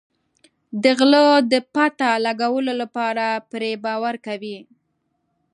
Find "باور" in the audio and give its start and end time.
3.85-4.15